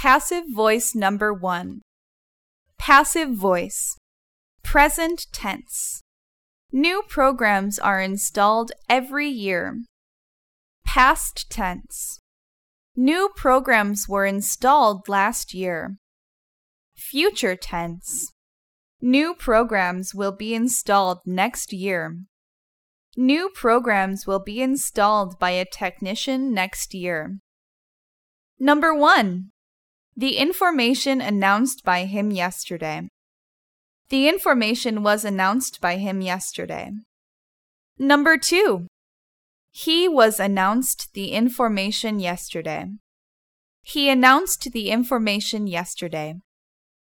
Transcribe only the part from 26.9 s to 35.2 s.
year. Number one. The information announced by him yesterday. The information